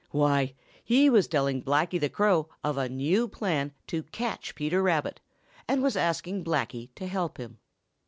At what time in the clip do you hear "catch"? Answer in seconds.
4.01-4.55